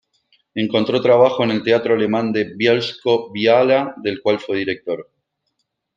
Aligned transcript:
Encontró 0.55 0.99
trabajo 0.99 1.43
en 1.43 1.51
el 1.51 1.61
teatro 1.61 1.93
alemán 1.93 2.31
de 2.33 2.55
Bielsko-Biała, 2.55 3.93
del 4.01 4.19
cual 4.19 4.39
fue 4.39 4.57
director. 4.57 5.07